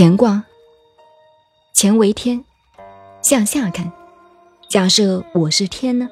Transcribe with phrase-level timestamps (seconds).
[0.00, 0.44] 乾卦，
[1.74, 2.44] 乾为天，
[3.20, 3.92] 向下看。
[4.68, 6.08] 假设我是天呢？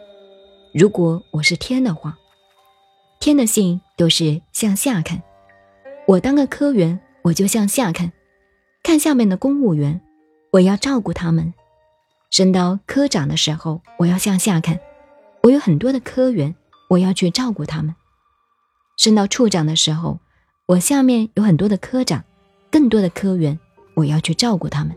[0.74, 2.18] 如果我是天的话，
[3.20, 5.22] 天的性都是向下看。
[6.08, 8.12] 我当个科员，我就向下看，
[8.82, 10.00] 看下面的公务员，
[10.50, 11.54] 我要照顾他们。
[12.28, 14.80] 升到科长的时候，我要向下看，
[15.44, 16.56] 我有很多的科员，
[16.90, 17.94] 我要去照顾他们。
[18.96, 20.18] 升到处长的时候，
[20.66, 22.24] 我下面有很多的科长，
[22.68, 23.56] 更多的科员。
[23.96, 24.94] 我要去照顾他们，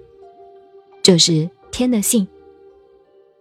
[1.02, 2.27] 这是天的性。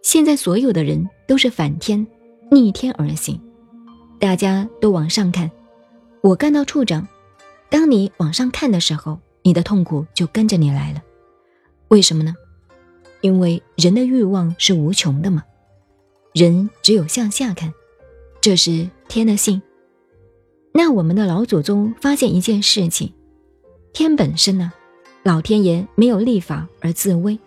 [0.01, 2.07] 现在所有的人都是反天、
[2.49, 3.39] 逆天而行，
[4.17, 5.51] 大家都往上看。
[6.21, 7.05] 我干到处长，
[7.69, 11.03] 当你往上看的时候，你的痛苦就跟着你来了。
[11.89, 12.33] 为什么呢？
[13.19, 15.43] 因为人的欲望是无穷的嘛。
[16.33, 17.73] 人只有向下看，
[18.39, 19.61] 这是天的性。
[20.71, 23.13] 那我们的老祖宗发现一件事情：
[23.91, 24.71] 天本身呢？
[25.23, 27.37] 老天爷没有立法而自威，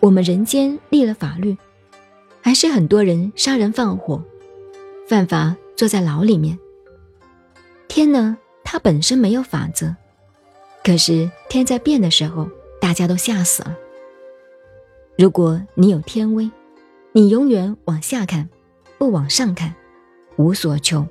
[0.00, 1.56] 我们人间立了法律，
[2.40, 4.22] 还是很多人杀人放火，
[5.06, 6.58] 犯法坐在牢里面。
[7.86, 9.94] 天呢，它本身没有法则，
[10.82, 12.48] 可是天在变的时候，
[12.80, 13.76] 大家都吓死了。
[15.18, 16.50] 如果你有天威，
[17.12, 18.48] 你永远往下看，
[18.96, 19.74] 不往上看，
[20.36, 21.06] 无所求，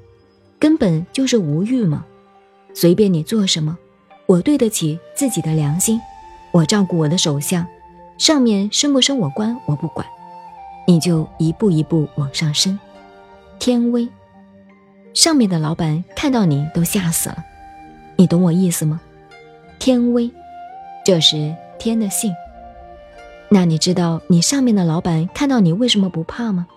[0.58, 2.04] 根本就是无欲嘛，
[2.74, 3.78] 随便你做什么。
[4.32, 6.00] 我对得起自己的良心，
[6.52, 7.68] 我照顾我的手下，
[8.18, 10.08] 上面升不升我官我不管，
[10.88, 12.80] 你就一步一步往上升。
[13.60, 14.08] 天威，
[15.14, 17.44] 上面的老板看到你都吓死了，
[18.16, 19.02] 你懂我意思吗？
[19.80, 20.32] 天威，
[21.06, 22.34] 这是天的性。
[23.50, 26.68] 那你知道你上面的老板看到你为什么不怕吗？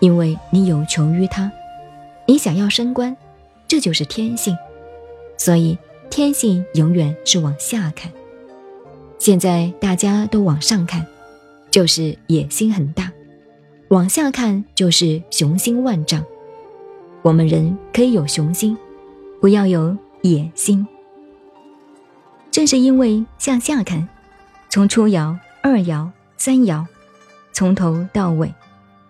[0.00, 1.52] 因为你有求于他，
[2.26, 3.16] 你想要升官，
[3.68, 4.58] 这就是天性，
[5.36, 5.78] 所以。
[6.10, 8.10] 天性永远是往下看，
[9.18, 11.06] 现在大家都往上看，
[11.70, 13.04] 就是野心很大；
[13.88, 16.24] 往下看就是雄心万丈。
[17.22, 18.76] 我们人可以有雄心，
[19.40, 20.86] 不要有野心。
[22.50, 24.08] 正是因为向下看，
[24.70, 26.84] 从初爻、二爻、三爻，
[27.52, 28.52] 从头到尾，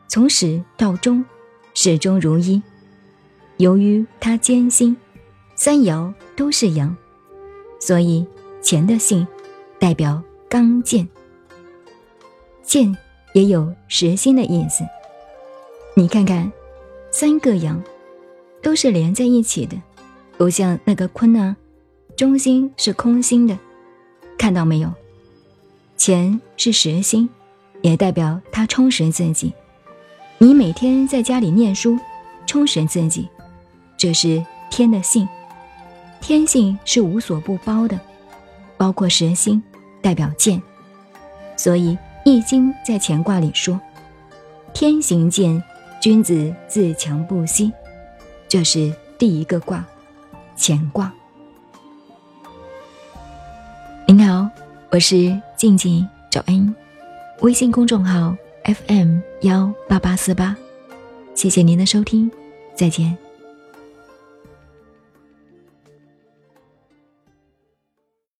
[0.08, 1.24] 从始到终，
[1.74, 2.60] 始终如一。
[3.56, 4.96] 由于他艰辛。
[5.60, 6.96] 三爻都是阳，
[7.80, 8.24] 所以
[8.62, 9.26] 乾的性
[9.80, 11.06] 代表刚健，
[12.62, 12.96] 健
[13.32, 14.84] 也有实心的意思。
[15.94, 16.50] 你看看，
[17.10, 17.82] 三个阳
[18.62, 19.76] 都是连在一起的，
[20.36, 21.56] 不像那个坤啊，
[22.16, 23.58] 中心是空心的，
[24.38, 24.92] 看到没有？
[25.98, 27.28] 乾是实心，
[27.82, 29.52] 也代表他充实自己。
[30.38, 31.98] 你每天在家里念书，
[32.46, 33.28] 充实自己，
[33.96, 34.40] 这是
[34.70, 35.28] 天的性。
[36.20, 37.98] 天性是无所不包的，
[38.76, 39.62] 包括蛇心，
[40.02, 40.60] 代表剑。
[41.56, 41.90] 所以
[42.24, 43.80] 《易经》在乾卦里说
[44.74, 45.62] ：“天行健，
[46.00, 47.72] 君子自强不息。”
[48.48, 49.84] 这是第一个卦，
[50.56, 51.12] 乾卦。
[54.06, 54.48] 您好，
[54.90, 56.74] 我是静静找恩，
[57.40, 60.56] 微信公众号 FM 幺八八四八，
[61.34, 62.30] 谢谢您的收听，
[62.74, 63.27] 再见。